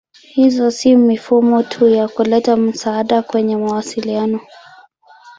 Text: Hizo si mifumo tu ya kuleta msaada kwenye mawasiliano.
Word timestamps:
Hizo 0.33 0.71
si 0.71 0.95
mifumo 0.95 1.63
tu 1.63 1.87
ya 1.87 2.07
kuleta 2.07 2.57
msaada 2.57 3.21
kwenye 3.21 3.57
mawasiliano. 3.57 4.39